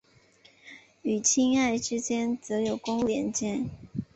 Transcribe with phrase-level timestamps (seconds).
[1.03, 3.65] 与钦奈之间则有公路连接。